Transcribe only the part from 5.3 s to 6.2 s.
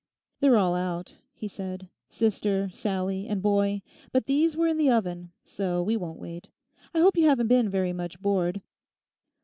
so we won't